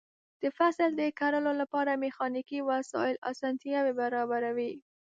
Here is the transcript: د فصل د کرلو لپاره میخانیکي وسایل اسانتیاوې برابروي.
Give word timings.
د 0.41 0.43
فصل 0.57 0.89
د 0.95 1.03
کرلو 1.19 1.51
لپاره 1.61 2.01
میخانیکي 2.05 2.59
وسایل 2.71 3.15
اسانتیاوې 3.31 3.93
برابروي. 4.01 4.71